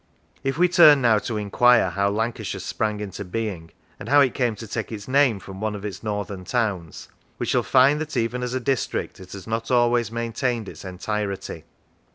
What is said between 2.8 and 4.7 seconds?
into being, and how it came to